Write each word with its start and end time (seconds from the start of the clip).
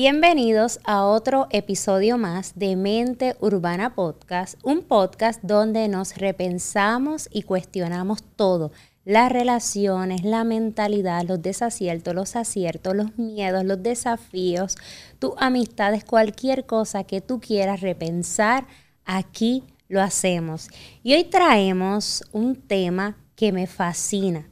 Bienvenidos 0.00 0.78
a 0.84 1.04
otro 1.04 1.48
episodio 1.50 2.18
más 2.18 2.56
de 2.56 2.76
Mente 2.76 3.34
Urbana 3.40 3.96
Podcast, 3.96 4.56
un 4.62 4.82
podcast 4.82 5.42
donde 5.42 5.88
nos 5.88 6.16
repensamos 6.16 7.28
y 7.32 7.42
cuestionamos 7.42 8.22
todo, 8.36 8.70
las 9.04 9.32
relaciones, 9.32 10.22
la 10.22 10.44
mentalidad, 10.44 11.24
los 11.26 11.42
desaciertos, 11.42 12.14
los 12.14 12.36
aciertos, 12.36 12.94
los 12.94 13.18
miedos, 13.18 13.64
los 13.64 13.82
desafíos, 13.82 14.76
tus 15.18 15.32
amistades, 15.36 16.04
cualquier 16.04 16.64
cosa 16.64 17.02
que 17.02 17.20
tú 17.20 17.40
quieras 17.40 17.80
repensar, 17.80 18.68
aquí 19.04 19.64
lo 19.88 20.00
hacemos. 20.00 20.68
Y 21.02 21.14
hoy 21.14 21.24
traemos 21.24 22.22
un 22.30 22.54
tema 22.54 23.16
que 23.34 23.50
me 23.50 23.66
fascina 23.66 24.48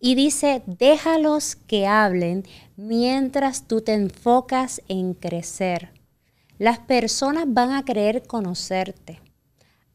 y 0.00 0.14
dice, 0.14 0.62
déjalos 0.66 1.54
que 1.54 1.86
hablen 1.86 2.44
mientras 2.76 3.68
tú 3.68 3.82
te 3.82 3.92
enfocas 3.92 4.80
en 4.88 5.12
crecer. 5.12 5.90
Las 6.58 6.78
personas 6.78 7.44
van 7.46 7.72
a 7.72 7.84
querer 7.84 8.26
conocerte. 8.26 9.20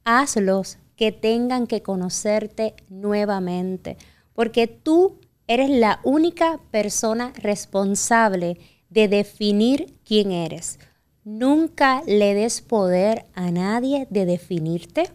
Hazlos 0.03 0.77
que 0.95 1.11
tengan 1.11 1.65
que 1.65 1.81
conocerte 1.81 2.75
nuevamente, 2.87 3.97
porque 4.33 4.67
tú 4.67 5.19
eres 5.47 5.69
la 5.69 5.99
única 6.03 6.59
persona 6.71 7.33
responsable 7.35 8.57
de 8.89 9.07
definir 9.07 9.95
quién 10.05 10.31
eres. 10.31 10.79
Nunca 11.23 12.03
le 12.05 12.35
des 12.35 12.61
poder 12.61 13.25
a 13.33 13.49
nadie 13.49 14.07
de 14.11 14.25
definirte, 14.25 15.09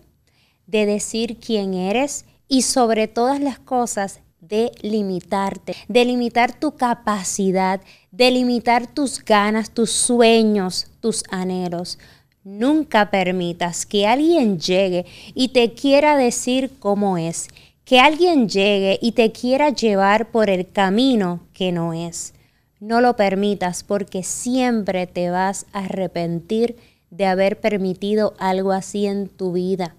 de 0.67 0.87
decir 0.87 1.39
quién 1.39 1.75
eres 1.75 2.27
y 2.49 2.63
sobre 2.63 3.07
todas 3.07 3.41
las 3.41 3.61
cosas 3.61 4.21
de 4.41 4.73
limitarte, 4.83 5.77
de 5.89 6.05
limitar 6.05 6.59
tu 6.59 6.73
capacidad, 6.77 7.81
de 8.11 8.31
limitar 8.31 8.87
tus 8.87 9.25
ganas, 9.25 9.71
tus 9.71 9.91
sueños, 9.91 10.87
tus 11.01 11.25
anhelos. 11.31 11.99
Nunca 12.43 13.11
permitas 13.11 13.85
que 13.85 14.07
alguien 14.07 14.59
llegue 14.59 15.05
y 15.35 15.49
te 15.49 15.73
quiera 15.75 16.17
decir 16.17 16.71
cómo 16.79 17.19
es, 17.19 17.49
que 17.85 18.01
alguien 18.01 18.49
llegue 18.49 18.99
y 19.03 19.13
te 19.13 19.31
quiera 19.33 19.71
llevar 19.71 20.31
por 20.31 20.49
el 20.49 20.71
camino 20.71 21.41
que 21.53 21.73
no 21.73 21.93
es. 21.93 22.35
No 22.79 23.03
lo 23.03 23.15
permitas 23.15 23.85
porque 23.85 24.23
siempre 24.23 25.07
te 25.07 25.29
vas 25.29 25.67
a 25.73 25.81
arrepentir 25.81 26.77
de 27.11 27.27
haber 27.27 27.61
permitido 27.61 28.33
algo 28.39 28.73
así 28.73 29.07
en 29.07 29.29
tu 29.29 29.53
vida. 29.53 29.97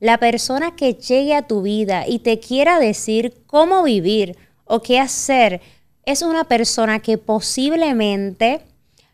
La 0.00 0.18
persona 0.18 0.74
que 0.74 0.94
llegue 0.94 1.34
a 1.34 1.46
tu 1.46 1.60
vida 1.60 2.08
y 2.08 2.20
te 2.20 2.40
quiera 2.40 2.80
decir 2.80 3.42
cómo 3.46 3.82
vivir 3.82 4.36
o 4.64 4.80
qué 4.80 4.98
hacer 4.98 5.60
es 6.06 6.22
una 6.22 6.44
persona 6.44 7.00
que 7.00 7.18
posiblemente 7.18 8.62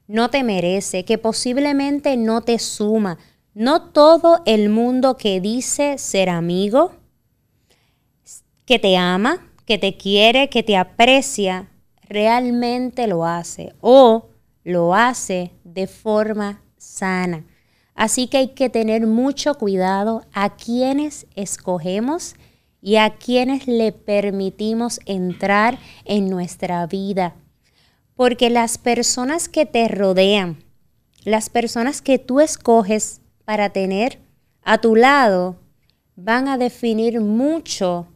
no 0.07 0.31
te 0.31 0.45
merece, 0.45 1.05
que 1.05 1.19
posiblemente 1.19 2.17
no 2.17 2.41
te 2.43 2.61
suma. 2.61 3.19
No 3.53 3.91
todo 3.91 4.43
el 4.47 4.69
mundo 4.69 5.17
que 5.17 5.41
dice 5.41 5.99
ser 5.99 6.29
amigo, 6.29 6.93
que 8.65 8.79
te 8.79 8.97
ama, 8.97 9.51
que 9.65 9.79
te 9.79 9.97
quiere, 9.97 10.49
que 10.49 10.63
te 10.63 10.77
aprecia, 10.77 11.69
realmente 12.09 13.09
lo 13.09 13.25
hace 13.25 13.75
o 13.81 14.29
lo 14.63 14.95
hace 14.95 15.51
de 15.65 15.89
forma 15.89 16.63
sana. 16.77 17.45
Así 17.97 18.29
que 18.29 18.37
hay 18.37 18.49
que 18.49 18.69
tener 18.69 19.07
mucho 19.07 19.55
cuidado 19.55 20.25
a 20.33 20.55
quienes 20.55 21.27
escogemos 21.35 22.35
y 22.83 22.97
a 22.97 23.17
quienes 23.17 23.67
le 23.67 23.91
permitimos 23.91 25.01
entrar 25.07 25.79
en 26.05 26.29
nuestra 26.29 26.87
vida. 26.87 27.35
Porque 28.15 28.51
las 28.51 28.79
personas 28.79 29.49
que 29.49 29.67
te 29.67 29.89
rodean, 29.89 30.63
las 31.25 31.51
personas 31.51 32.03
que 32.03 32.19
tú 32.19 32.41
escoges 32.41 33.23
para 33.45 33.71
tener 33.71 34.21
a 34.63 34.79
tu 34.79 34.95
lado, 34.95 35.57
van 36.17 36.49
a 36.49 36.59
definir 36.59 37.21
mucho 37.21 38.09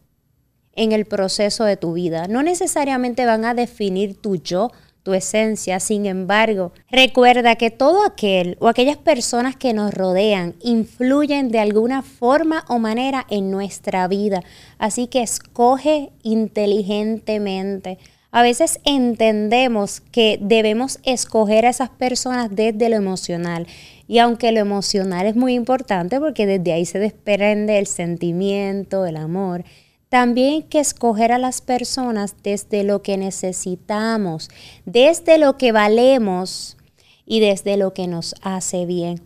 en 0.72 0.92
el 0.92 1.06
proceso 1.06 1.64
de 1.64 1.76
tu 1.76 1.94
vida. 1.94 2.28
No 2.28 2.42
necesariamente 2.42 3.26
van 3.26 3.44
a 3.44 3.54
definir 3.54 4.20
tu 4.20 4.36
yo, 4.36 4.70
tu 5.02 5.14
esencia. 5.14 5.80
Sin 5.80 6.06
embargo, 6.06 6.72
recuerda 6.90 7.56
que 7.56 7.70
todo 7.70 8.04
aquel 8.04 8.56
o 8.60 8.68
aquellas 8.68 8.96
personas 8.96 9.56
que 9.56 9.72
nos 9.72 9.92
rodean 9.92 10.54
influyen 10.60 11.50
de 11.50 11.58
alguna 11.58 12.02
forma 12.02 12.64
o 12.68 12.78
manera 12.78 13.26
en 13.30 13.50
nuestra 13.50 14.06
vida. 14.08 14.42
Así 14.78 15.06
que 15.06 15.22
escoge 15.22 16.10
inteligentemente. 16.22 17.98
A 18.32 18.42
veces 18.42 18.78
entendemos 18.84 20.00
que 20.00 20.38
debemos 20.40 21.00
escoger 21.02 21.66
a 21.66 21.70
esas 21.70 21.90
personas 21.90 22.48
desde 22.54 22.88
lo 22.88 22.96
emocional. 22.96 23.66
Y 24.06 24.18
aunque 24.18 24.52
lo 24.52 24.60
emocional 24.60 25.26
es 25.26 25.34
muy 25.34 25.54
importante 25.54 26.20
porque 26.20 26.46
desde 26.46 26.72
ahí 26.72 26.84
se 26.84 27.00
desprende 27.00 27.78
el 27.78 27.86
sentimiento, 27.86 29.04
el 29.04 29.16
amor, 29.16 29.64
también 30.10 30.64
que 30.64 30.80
escoger 30.80 31.30
a 31.32 31.38
las 31.38 31.62
personas 31.62 32.34
desde 32.42 32.82
lo 32.82 33.00
que 33.00 33.16
necesitamos, 33.16 34.50
desde 34.84 35.38
lo 35.38 35.56
que 35.56 35.72
valemos 35.72 36.76
y 37.24 37.38
desde 37.38 37.76
lo 37.76 37.94
que 37.94 38.08
nos 38.08 38.34
hace 38.42 38.86
bien. 38.86 39.22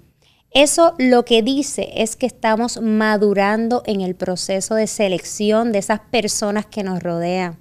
Eso 0.50 0.94
lo 0.98 1.24
que 1.24 1.42
dice 1.42 1.88
es 1.96 2.16
que 2.16 2.26
estamos 2.26 2.80
madurando 2.80 3.82
en 3.86 4.02
el 4.02 4.14
proceso 4.14 4.74
de 4.74 4.86
selección 4.86 5.72
de 5.72 5.78
esas 5.78 6.00
personas 6.00 6.66
que 6.66 6.84
nos 6.84 7.02
rodean. 7.02 7.58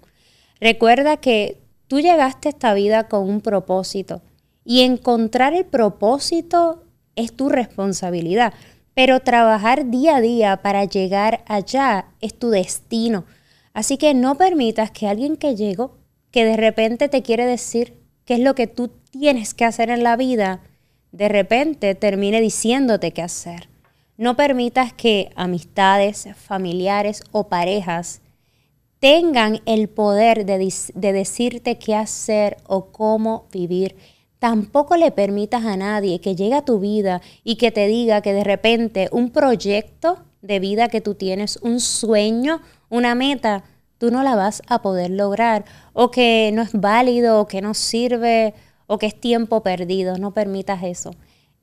Recuerda 0.59 1.17
que 1.17 1.61
tú 1.87 2.01
llegaste 2.01 2.49
a 2.49 2.51
esta 2.51 2.73
vida 2.73 3.07
con 3.07 3.27
un 3.27 3.39
propósito 3.39 4.21
y 4.65 4.81
encontrar 4.81 5.53
el 5.53 5.65
propósito 5.65 6.83
es 7.15 7.33
tu 7.33 7.47
responsabilidad. 7.47 8.53
Pero 8.93 9.21
trabajar 9.21 9.89
día 9.89 10.17
a 10.17 10.21
día 10.21 10.57
para 10.57 10.85
llegar 10.85 11.43
allá 11.47 12.05
es 12.21 12.37
tu 12.37 12.49
destino. 12.49 13.25
Así 13.73 13.97
que 13.97 14.13
no 14.13 14.35
permitas 14.35 14.91
que 14.91 15.07
alguien 15.07 15.35
que 15.35 15.55
llegó, 15.55 15.97
que 16.31 16.45
de 16.45 16.57
repente 16.57 17.09
te 17.09 17.23
quiere 17.23 17.45
decir 17.45 17.97
qué 18.25 18.35
es 18.35 18.39
lo 18.39 18.55
que 18.55 18.67
tú 18.67 18.91
tienes 19.11 19.53
que 19.53 19.65
hacer 19.65 19.89
en 19.89 20.03
la 20.03 20.15
vida, 20.15 20.61
de 21.11 21.27
repente 21.29 21.95
termine 21.95 22.41
diciéndote 22.41 23.11
qué 23.11 23.21
hacer. 23.21 23.69
No 24.17 24.35
permitas 24.35 24.93
que 24.93 25.31
amistades, 25.35 26.27
familiares 26.35 27.23
o 27.31 27.47
parejas 27.49 28.21
tengan 28.99 29.61
el 29.65 29.89
poder 29.89 30.45
de, 30.45 30.73
de 30.93 31.13
decirte 31.13 31.77
qué 31.77 31.95
hacer 31.95 32.57
o 32.67 32.85
cómo 32.85 33.47
vivir 33.51 33.95
Tampoco 34.43 34.97
le 34.97 35.11
permitas 35.11 35.63
a 35.63 35.77
nadie 35.77 36.19
que 36.19 36.35
llegue 36.35 36.55
a 36.55 36.65
tu 36.65 36.77
vida 36.77 37.21
y 37.45 37.55
que 37.55 37.71
te 37.71 37.87
diga 37.87 38.19
que 38.19 38.33
de 38.33 38.43
repente 38.43 39.07
un 39.13 39.29
proyecto 39.29 40.17
de 40.41 40.59
vida 40.59 40.89
que 40.89 40.99
tú 40.99 41.15
tienes, 41.15 41.55
un 41.61 41.79
sueño, 41.79 42.59
una 42.89 43.15
meta, 43.15 43.63
tú 43.97 44.11
no 44.11 44.21
la 44.21 44.35
vas 44.35 44.61
a 44.67 44.81
poder 44.81 45.11
lograr 45.11 45.63
o 45.93 46.11
que 46.11 46.51
no 46.53 46.61
es 46.61 46.73
válido 46.73 47.39
o 47.39 47.47
que 47.47 47.61
no 47.61 47.73
sirve 47.73 48.53
o 48.85 48.97
que 48.97 49.05
es 49.05 49.17
tiempo 49.17 49.63
perdido. 49.63 50.17
No 50.17 50.33
permitas 50.33 50.83
eso. 50.83 51.11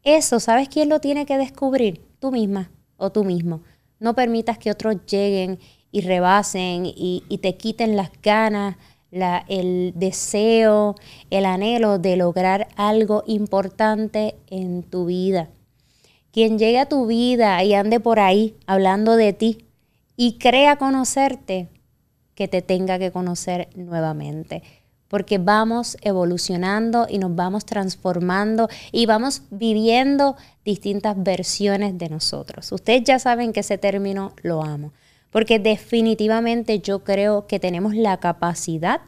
Eso, 0.02 0.40
¿sabes 0.40 0.70
quién 0.70 0.88
lo 0.88 1.00
tiene 1.00 1.26
que 1.26 1.36
descubrir? 1.36 2.00
Tú 2.18 2.32
misma 2.32 2.70
o 2.96 3.12
tú 3.12 3.24
mismo. 3.24 3.60
No 3.98 4.14
permitas 4.14 4.56
que 4.56 4.70
otros 4.70 5.04
lleguen 5.04 5.58
y 5.92 6.00
rebasen 6.00 6.86
y, 6.86 7.38
te 7.42 7.56
quiten 7.56 7.96
las 7.96 8.10
ganas 8.22 8.76
el 9.12 9.92
deseo, 9.96 10.94
el 11.30 11.44
anhelo 11.46 11.98
de 11.98 12.16
lograr 12.16 12.68
algo 12.76 13.24
importante 13.26 14.36
en 14.48 14.82
tu 14.82 15.06
vida. 15.06 15.48
Quien 16.32 16.58
llegue 16.58 16.78
a 16.78 16.88
tu 16.88 17.06
vida 17.06 17.62
y 17.64 17.74
ande 17.74 17.98
por 17.98 18.20
ahí 18.20 18.54
hablando 18.66 19.16
de 19.16 19.32
ti 19.32 19.66
y 20.16 20.38
crea 20.38 20.76
conocerte, 20.76 21.68
que 22.34 22.48
te 22.48 22.62
tenga 22.62 22.98
que 22.98 23.10
conocer 23.10 23.68
nuevamente. 23.74 24.62
Porque 25.08 25.38
vamos 25.38 25.96
evolucionando 26.02 27.06
y 27.10 27.18
nos 27.18 27.34
vamos 27.34 27.66
transformando 27.66 28.68
y 28.92 29.06
vamos 29.06 29.42
viviendo 29.50 30.36
distintas 30.64 31.20
versiones 31.20 31.98
de 31.98 32.08
nosotros. 32.08 32.70
Ustedes 32.70 33.02
ya 33.04 33.18
saben 33.18 33.52
que 33.52 33.60
ese 33.60 33.76
término 33.76 34.32
lo 34.42 34.62
amo 34.62 34.92
porque 35.30 35.58
definitivamente 35.58 36.80
yo 36.80 37.04
creo 37.04 37.46
que 37.46 37.60
tenemos 37.60 37.94
la 37.94 38.18
capacidad 38.18 39.00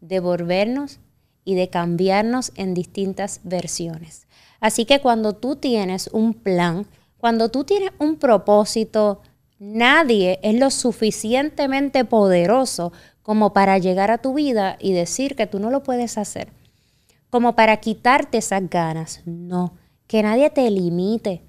de 0.00 0.20
volvernos 0.20 1.00
y 1.44 1.54
de 1.54 1.70
cambiarnos 1.70 2.52
en 2.56 2.74
distintas 2.74 3.40
versiones. 3.44 4.26
Así 4.60 4.84
que 4.84 5.00
cuando 5.00 5.34
tú 5.34 5.56
tienes 5.56 6.08
un 6.12 6.34
plan, 6.34 6.86
cuando 7.16 7.48
tú 7.48 7.64
tienes 7.64 7.90
un 7.98 8.16
propósito, 8.16 9.22
nadie 9.58 10.40
es 10.42 10.58
lo 10.58 10.70
suficientemente 10.70 12.04
poderoso 12.04 12.92
como 13.22 13.52
para 13.52 13.78
llegar 13.78 14.10
a 14.10 14.18
tu 14.18 14.34
vida 14.34 14.76
y 14.80 14.92
decir 14.92 15.36
que 15.36 15.46
tú 15.46 15.58
no 15.58 15.70
lo 15.70 15.82
puedes 15.82 16.18
hacer, 16.18 16.48
como 17.30 17.54
para 17.54 17.76
quitarte 17.78 18.38
esas 18.38 18.68
ganas. 18.68 19.22
No, 19.26 19.74
que 20.06 20.22
nadie 20.22 20.50
te 20.50 20.70
limite. 20.70 21.42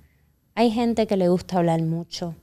Hay 0.56 0.72
gente 0.72 1.08
que 1.08 1.18
le 1.18 1.30
gusta 1.30 1.58
hablar 1.58 1.82
mucho, 1.82 2.36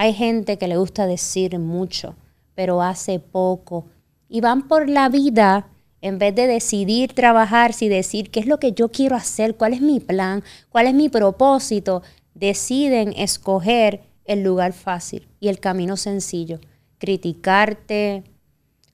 hay 0.00 0.14
gente 0.14 0.58
que 0.58 0.68
le 0.68 0.76
gusta 0.76 1.08
decir 1.08 1.58
mucho, 1.58 2.14
pero 2.54 2.82
hace 2.82 3.18
poco. 3.18 3.86
Y 4.28 4.40
van 4.40 4.68
por 4.68 4.88
la 4.88 5.08
vida 5.08 5.66
En 6.00 6.20
vez 6.20 6.32
de 6.36 6.46
decidir 6.46 7.12
trabajar, 7.14 7.72
si 7.72 7.88
decir 7.88 8.30
qué 8.30 8.38
es 8.38 8.46
lo 8.46 8.60
que 8.60 8.70
yo 8.70 8.90
quiero 8.90 9.16
hacer, 9.16 9.56
cuál 9.56 9.72
es 9.72 9.80
mi 9.80 9.98
plan, 9.98 10.44
cuál 10.68 10.86
es 10.86 10.94
mi 10.94 11.08
propósito, 11.08 12.04
deciden 12.34 13.12
escoger 13.16 14.02
el 14.24 14.44
lugar 14.44 14.72
fácil 14.72 15.26
y 15.40 15.48
el 15.48 15.58
camino 15.58 15.96
sencillo. 15.96 16.60
Criticarte, 16.98 18.22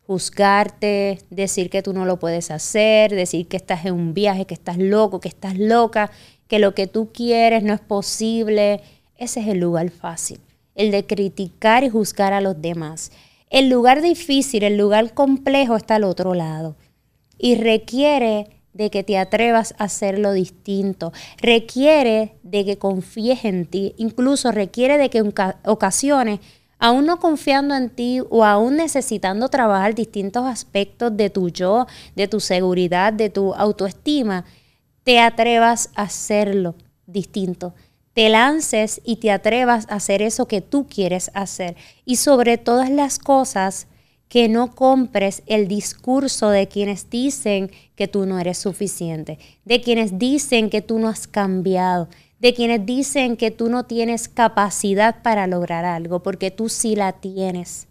juzgarte, 0.06 1.18
decir 1.28 1.68
que 1.68 1.82
tú 1.82 1.92
no 1.92 2.06
lo 2.06 2.18
puedes 2.18 2.50
hacer, 2.50 3.14
decir 3.14 3.48
que 3.48 3.58
estás 3.58 3.84
en 3.84 3.92
un 3.92 4.14
viaje, 4.14 4.46
que 4.46 4.54
estás 4.54 4.78
loco, 4.78 5.20
que 5.20 5.28
estás 5.28 5.58
loca, 5.58 6.10
que 6.48 6.58
lo 6.58 6.74
que 6.74 6.86
tú 6.86 7.10
quieres 7.12 7.62
no 7.62 7.74
es 7.74 7.80
posible. 7.80 8.80
Ese 9.18 9.40
es 9.40 9.48
el 9.48 9.58
lugar 9.58 9.90
fácil, 9.90 10.40
el 10.74 10.90
de 10.90 11.06
criticar 11.06 11.84
y 11.84 11.90
juzgar 11.90 12.32
a 12.32 12.40
los 12.40 12.60
demás. 12.60 13.12
El 13.50 13.68
lugar 13.68 14.02
difícil, 14.02 14.64
el 14.64 14.76
lugar 14.76 15.14
complejo 15.14 15.76
está 15.76 15.96
al 15.96 16.04
otro 16.04 16.34
lado 16.34 16.76
y 17.38 17.56
requiere 17.56 18.48
de 18.72 18.90
que 18.90 19.04
te 19.04 19.16
atrevas 19.16 19.74
a 19.78 19.84
hacerlo 19.84 20.32
distinto, 20.32 21.12
requiere 21.40 22.36
de 22.42 22.64
que 22.64 22.76
confíes 22.76 23.44
en 23.44 23.66
ti, 23.66 23.94
incluso 23.96 24.50
requiere 24.50 24.98
de 24.98 25.10
que 25.10 25.18
en 25.18 25.32
ocasiones, 25.64 26.40
aún 26.78 27.06
no 27.06 27.20
confiando 27.20 27.76
en 27.76 27.88
ti 27.88 28.20
o 28.28 28.44
aún 28.44 28.76
necesitando 28.76 29.48
trabajar 29.48 29.94
distintos 29.94 30.44
aspectos 30.44 31.16
de 31.16 31.30
tu 31.30 31.48
yo, 31.48 31.86
de 32.16 32.26
tu 32.26 32.40
seguridad, 32.40 33.12
de 33.12 33.30
tu 33.30 33.54
autoestima, 33.54 34.44
te 35.04 35.20
atrevas 35.20 35.90
a 35.94 36.02
hacerlo 36.02 36.74
distinto. 37.06 37.74
Te 38.14 38.28
lances 38.28 39.00
y 39.04 39.16
te 39.16 39.30
atrevas 39.30 39.86
a 39.88 39.96
hacer 39.96 40.22
eso 40.22 40.46
que 40.46 40.60
tú 40.60 40.86
quieres 40.88 41.30
hacer. 41.34 41.76
Y 42.04 42.16
sobre 42.16 42.58
todas 42.58 42.88
las 42.88 43.18
cosas, 43.18 43.88
que 44.28 44.48
no 44.48 44.74
compres 44.74 45.42
el 45.46 45.68
discurso 45.68 46.50
de 46.50 46.66
quienes 46.66 47.08
dicen 47.08 47.70
que 47.94 48.08
tú 48.08 48.26
no 48.26 48.40
eres 48.40 48.58
suficiente, 48.58 49.38
de 49.64 49.80
quienes 49.80 50.18
dicen 50.18 50.70
que 50.70 50.82
tú 50.82 50.98
no 50.98 51.08
has 51.08 51.28
cambiado, 51.28 52.08
de 52.40 52.52
quienes 52.52 52.84
dicen 52.84 53.36
que 53.36 53.52
tú 53.52 53.68
no 53.68 53.84
tienes 53.84 54.28
capacidad 54.28 55.22
para 55.22 55.46
lograr 55.46 55.84
algo, 55.84 56.22
porque 56.22 56.50
tú 56.50 56.68
sí 56.68 56.96
la 56.96 57.12
tienes. 57.12 57.86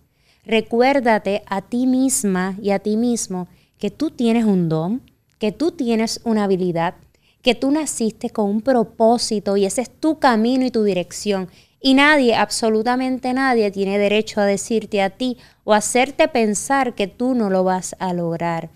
Recuérdate 0.46 1.44
a 1.46 1.62
ti 1.62 1.88
misma 1.88 2.58
y 2.62 2.72
a 2.72 2.80
ti 2.80 2.98
mismo 2.98 3.48
que 3.78 3.90
tú 3.90 4.10
tienes 4.10 4.44
un 4.44 4.68
don, 4.68 5.02
que 5.40 5.54
tú 5.54 5.72
tienes 5.72 6.20
una 6.25 6.44
habilidad, 6.44 6.96
que 7.44 7.54
tú 7.54 7.69
naciste 7.69 8.31
con 8.31 8.50
un 8.50 8.62
propósito 8.62 9.56
y 9.57 9.66
ese 9.66 9.81
es 9.81 9.92
tu 9.92 10.18
camino 10.18 10.66
y 10.66 10.72
tu 10.72 10.84
dirección 10.84 11.50
y 11.86 11.95
nadie, 11.95 12.34
absolutamente 12.34 13.34
nadie, 13.34 13.69
tiene 13.69 13.98
derecho 13.98 14.40
a 14.40 14.45
decirte 14.45 15.01
a 15.01 15.10
ti 15.10 15.38
o 15.66 15.74
hacerte 15.74 16.30
pensar 16.30 16.95
que 16.95 17.07
tú 17.07 17.36
no 17.36 17.50
lo 17.50 17.66
vas 17.66 17.98
a 18.00 18.13
lograr. 18.13 18.69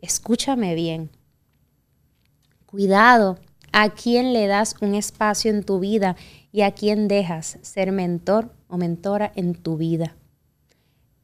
Escúchame 0.00 0.74
bien. 0.74 1.10
Cuidado 2.64 3.38
a 3.72 3.90
quién 3.90 4.32
le 4.32 4.46
das 4.46 4.74
un 4.80 4.94
espacio 4.94 5.50
en 5.50 5.64
tu 5.64 5.80
vida 5.80 6.16
y 6.50 6.62
a 6.62 6.72
quién 6.72 7.08
dejas 7.08 7.58
ser 7.60 7.92
mentor 7.92 8.54
o 8.68 8.78
mentora 8.78 9.30
en 9.36 9.54
tu 9.54 9.76
vida. 9.76 10.16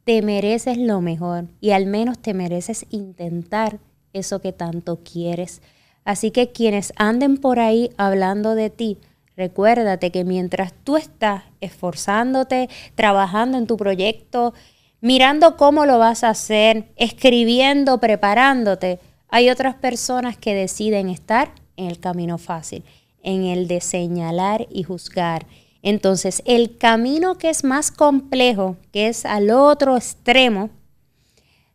Te 0.03 0.21
mereces 0.21 0.77
lo 0.77 1.01
mejor 1.01 1.47
y 1.59 1.71
al 1.71 1.87
menos 1.87 2.19
te 2.19 2.35
mereces 2.35 2.85
intentar 2.91 3.79
eso 4.13 4.39
que 4.39 4.53
tanto 4.53 4.99
quieres. 5.03 5.63
Así 6.03 6.31
que 6.31 6.51
quienes 6.51 6.93
anden 6.95 7.37
por 7.37 7.59
ahí 7.59 7.91
hablando 7.97 8.55
de 8.55 8.69
ti, 8.69 8.97
Recuérdate 9.37 10.11
que 10.11 10.23
mientras 10.23 10.71
tú 10.83 10.97
estás 10.97 11.43
esforzándote, 11.61 12.69
trabajando 12.93 13.57
en 13.57 13.65
tu 13.65 13.77
proyecto, 13.77 14.53
mirando 14.99 15.57
cómo 15.57 15.85
lo 15.85 15.97
vas 15.97 16.23
a 16.23 16.29
hacer, 16.29 16.91
escribiendo, 16.95 17.99
preparándote, 17.99 18.99
hay 19.29 19.49
otras 19.49 19.73
personas 19.73 20.37
que 20.37 20.53
deciden 20.53 21.09
estar 21.09 21.53
en 21.77 21.87
el 21.87 21.99
camino 21.99 22.37
fácil, 22.37 22.83
en 23.23 23.45
el 23.45 23.67
de 23.67 23.81
señalar 23.81 24.67
y 24.69 24.83
juzgar. 24.83 25.47
Entonces, 25.81 26.43
el 26.45 26.77
camino 26.77 27.39
que 27.39 27.49
es 27.49 27.63
más 27.63 27.89
complejo, 27.89 28.75
que 28.91 29.07
es 29.07 29.25
al 29.25 29.49
otro 29.49 29.95
extremo, 29.95 30.69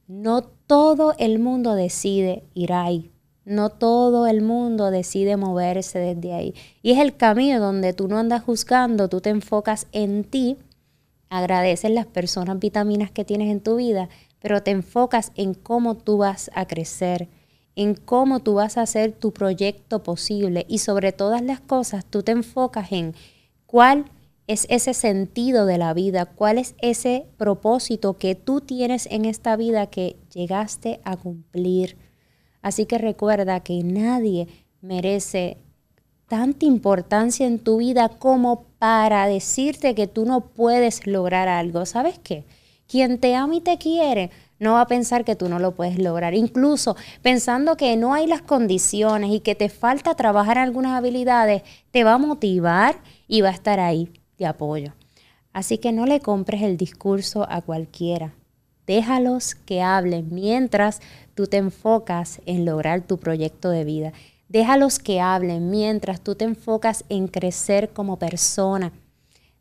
no 0.06 0.42
todo 0.42 1.14
el 1.18 1.38
mundo 1.38 1.74
decide 1.74 2.44
ir 2.54 2.72
ahí. 2.72 3.10
No 3.46 3.68
todo 3.70 4.26
el 4.26 4.42
mundo 4.42 4.90
decide 4.90 5.36
moverse 5.36 6.00
desde 6.00 6.32
ahí. 6.32 6.54
Y 6.82 6.90
es 6.90 6.98
el 6.98 7.16
camino 7.16 7.60
donde 7.60 7.92
tú 7.92 8.08
no 8.08 8.18
andas 8.18 8.42
juzgando, 8.42 9.08
tú 9.08 9.20
te 9.20 9.30
enfocas 9.30 9.86
en 9.92 10.24
ti, 10.24 10.56
agradeces 11.30 11.92
las 11.92 12.06
personas 12.06 12.58
vitaminas 12.58 13.12
que 13.12 13.24
tienes 13.24 13.52
en 13.52 13.60
tu 13.60 13.76
vida, 13.76 14.08
pero 14.40 14.64
te 14.64 14.72
enfocas 14.72 15.30
en 15.36 15.54
cómo 15.54 15.96
tú 15.96 16.18
vas 16.18 16.50
a 16.56 16.66
crecer, 16.66 17.28
en 17.76 17.94
cómo 17.94 18.40
tú 18.40 18.54
vas 18.54 18.76
a 18.78 18.82
hacer 18.82 19.12
tu 19.12 19.32
proyecto 19.32 20.02
posible 20.02 20.66
y 20.68 20.78
sobre 20.78 21.12
todas 21.12 21.40
las 21.40 21.60
cosas 21.60 22.04
tú 22.04 22.24
te 22.24 22.32
enfocas 22.32 22.90
en 22.90 23.14
cuál 23.66 24.06
es 24.48 24.66
ese 24.70 24.92
sentido 24.92 25.66
de 25.66 25.78
la 25.78 25.94
vida, 25.94 26.26
cuál 26.26 26.58
es 26.58 26.74
ese 26.78 27.26
propósito 27.36 28.14
que 28.14 28.34
tú 28.34 28.60
tienes 28.60 29.06
en 29.06 29.24
esta 29.24 29.54
vida 29.54 29.86
que 29.86 30.16
llegaste 30.34 31.00
a 31.04 31.16
cumplir 31.16 31.96
Así 32.66 32.84
que 32.84 32.98
recuerda 32.98 33.60
que 33.60 33.84
nadie 33.84 34.48
merece 34.80 35.58
tanta 36.26 36.66
importancia 36.66 37.46
en 37.46 37.60
tu 37.60 37.76
vida 37.76 38.08
como 38.08 38.64
para 38.80 39.28
decirte 39.28 39.94
que 39.94 40.08
tú 40.08 40.24
no 40.24 40.40
puedes 40.40 41.06
lograr 41.06 41.46
algo. 41.46 41.86
¿Sabes 41.86 42.18
qué? 42.18 42.44
Quien 42.88 43.20
te 43.20 43.36
ama 43.36 43.54
y 43.54 43.60
te 43.60 43.78
quiere 43.78 44.32
no 44.58 44.72
va 44.72 44.80
a 44.80 44.88
pensar 44.88 45.24
que 45.24 45.36
tú 45.36 45.48
no 45.48 45.60
lo 45.60 45.76
puedes 45.76 46.00
lograr. 46.00 46.34
Incluso 46.34 46.96
pensando 47.22 47.76
que 47.76 47.96
no 47.96 48.14
hay 48.14 48.26
las 48.26 48.42
condiciones 48.42 49.30
y 49.30 49.38
que 49.38 49.54
te 49.54 49.68
falta 49.68 50.16
trabajar 50.16 50.58
algunas 50.58 50.98
habilidades, 50.98 51.62
te 51.92 52.02
va 52.02 52.14
a 52.14 52.18
motivar 52.18 52.96
y 53.28 53.42
va 53.42 53.50
a 53.50 53.52
estar 53.52 53.78
ahí 53.78 54.10
de 54.38 54.46
apoyo. 54.46 54.92
Así 55.52 55.78
que 55.78 55.92
no 55.92 56.04
le 56.04 56.18
compres 56.18 56.62
el 56.62 56.76
discurso 56.76 57.46
a 57.48 57.62
cualquiera. 57.62 58.34
Déjalos 58.86 59.54
que 59.54 59.82
hablen 59.82 60.28
mientras 60.30 61.00
tú 61.34 61.46
te 61.46 61.56
enfocas 61.56 62.40
en 62.46 62.64
lograr 62.64 63.02
tu 63.02 63.18
proyecto 63.18 63.70
de 63.70 63.84
vida. 63.84 64.12
Déjalos 64.48 65.00
que 65.00 65.20
hablen 65.20 65.70
mientras 65.70 66.20
tú 66.20 66.36
te 66.36 66.44
enfocas 66.44 67.04
en 67.08 67.26
crecer 67.26 67.90
como 67.90 68.18
persona. 68.18 68.92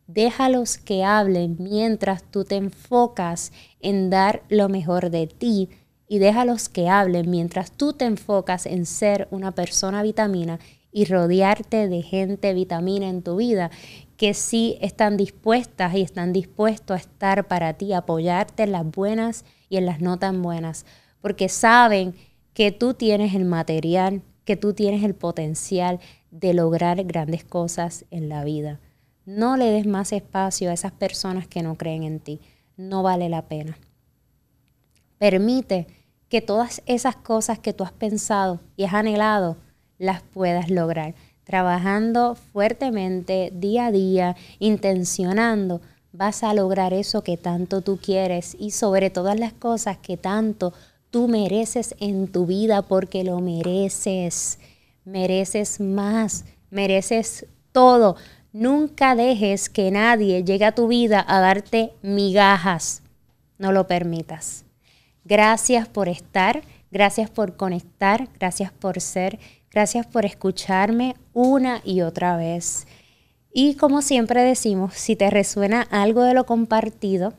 Déjalos 0.06 0.78
que 0.78 1.04
hablen 1.04 1.58
mientras 1.60 2.24
tú 2.24 2.46
te 2.46 2.56
enfocas 2.56 3.52
en 3.82 4.12
dar 4.12 4.44
lo 4.50 4.70
mejor 4.70 5.10
de 5.10 5.26
ti 5.26 5.70
y 6.08 6.20
déjalos 6.20 6.70
que 6.70 6.88
hablen 6.88 7.32
mientras 7.32 7.72
tú 7.72 7.94
te 7.94 8.06
enfocas 8.06 8.68
en 8.68 8.86
ser 8.86 9.28
una 9.32 9.52
persona 9.52 10.04
vitamina 10.04 10.60
y 10.92 11.06
rodearte 11.06 11.90
de 11.90 12.04
gente 12.04 12.54
vitamina 12.54 13.10
en 13.10 13.24
tu 13.24 13.38
vida 13.38 13.72
que 14.18 14.34
sí 14.34 14.78
están 14.82 15.18
dispuestas 15.18 15.94
y 15.96 16.02
están 16.02 16.34
dispuestos 16.34 16.96
a 16.96 17.00
estar 17.00 17.48
para 17.48 17.74
ti, 17.74 17.94
apoyarte 17.94 18.64
en 18.64 18.72
las 18.72 18.90
buenas 18.90 19.46
y 19.70 19.78
en 19.78 19.86
las 19.86 20.02
no 20.02 20.18
tan 20.18 20.42
buenas, 20.42 20.86
porque 21.22 21.50
saben 21.50 22.16
que 22.54 22.72
tú 22.72 22.94
tienes 22.94 23.34
el 23.34 23.46
material, 23.46 24.22
que 24.46 24.56
tú 24.56 24.74
tienes 24.74 25.04
el 25.04 25.16
potencial 25.16 26.00
de 26.32 26.54
lograr 26.54 27.04
grandes 27.04 27.44
cosas 27.44 28.06
en 28.12 28.30
la 28.30 28.44
vida. 28.44 28.80
No 29.26 29.58
le 29.58 29.66
des 29.72 29.88
más 29.88 30.14
espacio 30.14 30.70
a 30.70 30.74
esas 30.74 30.92
personas 30.92 31.48
que 31.48 31.64
no 31.64 31.76
creen 31.76 32.04
en 32.04 32.20
ti. 32.20 32.40
No 32.78 33.04
vale 33.04 33.28
la 33.28 33.48
pena. 33.48 33.78
Permite 35.18 35.88
que 36.30 36.42
todas 36.42 36.84
esas 36.86 37.16
cosas 37.16 37.58
que 37.58 37.74
tú 37.74 37.84
has 37.84 37.92
pensado 37.92 38.62
y 38.76 38.84
has 38.84 38.94
anhelado 38.94 39.58
las 39.98 40.22
puedas 40.22 40.70
lograr 40.70 41.16
trabajando 41.46 42.36
fuertemente 42.36 43.52
día 43.54 43.86
a 43.86 43.92
día, 43.92 44.36
intencionando, 44.60 45.80
vas 46.12 46.44
a 46.44 46.54
lograr 46.54 46.94
eso 46.94 47.22
que 47.22 47.38
tanto 47.38 47.82
tú 47.82 47.98
quieres 48.02 48.56
y 48.60 48.72
sobre 48.72 49.10
todas 49.10 49.40
las 49.40 49.54
cosas 49.54 49.98
que 49.98 50.18
tanto 50.18 50.74
tú 51.12 51.28
mereces 51.28 51.96
en 52.00 52.28
tu 52.28 52.46
vida 52.46 52.82
porque 52.82 53.24
lo 53.24 53.40
mereces. 53.40 54.60
Mereces 55.06 55.80
más, 55.80 56.46
mereces 56.70 57.46
todo. 57.72 58.16
Nunca 58.52 59.16
dejes 59.16 59.70
que 59.70 59.92
nadie 59.92 60.44
llegue 60.44 60.66
a 60.66 60.74
tu 60.74 60.88
vida 60.88 61.24
a 61.28 61.40
darte 61.40 61.94
migajas. 62.02 63.02
No 63.58 63.72
lo 63.72 63.88
permitas. 63.88 64.66
Gracias 65.24 65.88
por 65.88 66.08
estar, 66.08 66.64
gracias 66.92 67.30
por 67.30 67.56
conectar, 67.56 68.28
gracias 68.40 68.72
por 68.72 69.02
ser, 69.02 69.40
Gracias 69.75 70.08
por 70.08 70.25
escucharme 70.25 71.17
una 71.34 71.82
y 71.84 72.00
otra 72.00 72.38
vez. 72.38 72.88
Y 73.51 73.75
como 73.75 74.01
siempre 74.01 74.41
decimos, 74.41 74.94
si 74.94 75.17
te 75.17 75.29
resuena 75.29 75.82
algo 75.82 76.24
de 76.24 76.34
lo 76.34 76.46
compartido, 76.46 77.34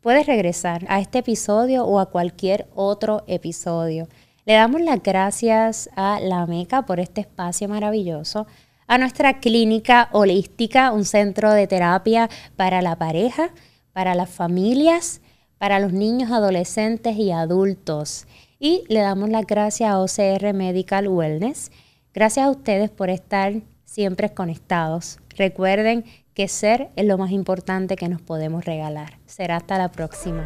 puedes 0.00 0.28
regresar 0.28 0.86
a 0.88 1.00
este 1.00 1.18
episodio 1.18 1.84
o 1.84 1.98
a 1.98 2.06
cualquier 2.06 2.68
otro 2.76 3.24
episodio. 3.26 4.06
Le 4.46 4.52
damos 4.54 4.80
las 4.80 5.02
gracias 5.02 5.90
a 5.96 6.20
La 6.20 6.46
Meca 6.46 6.86
por 6.86 7.00
este 7.00 7.22
espacio 7.22 7.68
maravilloso, 7.68 8.46
a 8.86 8.98
nuestra 8.98 9.40
clínica 9.40 10.08
holística, 10.12 10.92
un 10.92 11.04
centro 11.04 11.50
de 11.52 11.66
terapia 11.66 12.30
para 12.54 12.80
la 12.80 12.94
pareja, 12.94 13.50
para 13.92 14.14
las 14.14 14.30
familias, 14.30 15.20
para 15.58 15.80
los 15.80 15.92
niños, 15.92 16.30
adolescentes 16.30 17.16
y 17.16 17.32
adultos 17.32 18.28
Y 18.62 18.84
le 18.88 19.00
damos 19.00 19.30
las 19.30 19.46
gracias 19.46 19.90
a 19.90 19.98
OCR 19.98 20.52
Medical 20.52 21.08
Wellness. 21.08 21.72
Gracias 22.12 22.44
a 22.44 22.50
ustedes 22.50 22.90
por 22.90 23.08
estar 23.08 23.54
siempre 23.86 24.34
conectados. 24.34 25.18
Recuerden 25.34 26.04
que 26.34 26.46
ser 26.46 26.90
es 26.94 27.06
lo 27.06 27.16
más 27.16 27.30
importante 27.30 27.96
que 27.96 28.10
nos 28.10 28.20
podemos 28.20 28.66
regalar. 28.66 29.18
Será 29.24 29.56
hasta 29.56 29.78
la 29.78 29.90
próxima. 29.90 30.44